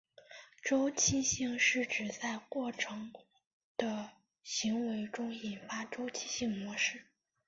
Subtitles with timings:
[0.63, 3.13] 周期性是指在过程
[3.77, 7.03] 的行为中引发周期性模式。